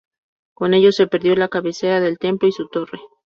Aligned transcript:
Con 0.55 0.73
ello 0.73 0.91
se 0.91 1.05
perdió 1.05 1.35
la 1.35 1.47
cabecera 1.47 1.99
del 1.99 2.17
templo 2.17 2.47
y 2.47 2.51
su 2.51 2.67
torre. 2.69 2.99